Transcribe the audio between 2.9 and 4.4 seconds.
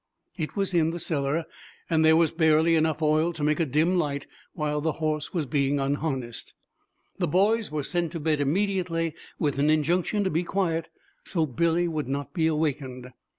oil to make a dim light